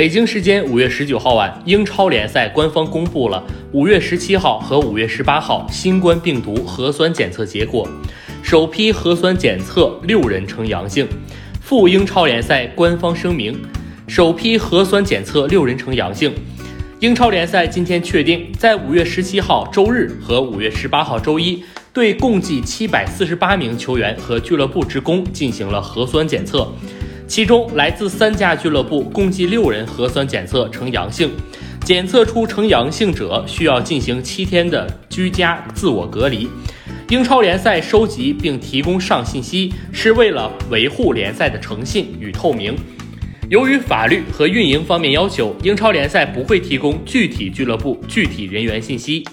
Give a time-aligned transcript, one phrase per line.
[0.00, 7.86] 北京时间五月十九号晚，英超联赛官方公布了五月十七号和五月十八号新冠病毒核酸检测结果，
[8.42, 11.06] 首批核酸检测六人呈阳性。
[11.60, 13.54] 赴英超联赛官方声明，
[14.08, 16.32] 首批核酸检测六人呈阳性。
[17.00, 21.62] 英超联赛今天确定，在五月十七号周日和五月十八号周一，
[21.92, 26.66] 对共计七百四十八名球员和俱乐部职工进行了核酸检测。
[27.30, 31.30] 其中，来自三家俱乐部共计六人核酸检测呈阳性，
[31.84, 36.48] 检测出呈阳性者需要进行七天的居家自我隔离。
[37.08, 42.74] 英超联赛收集并提供上信息，是为了维护联赛的诚信与透明。
[43.48, 49.24] 由于法律和运营方面要求，英超联赛不会提供具体俱乐部具体人员信息。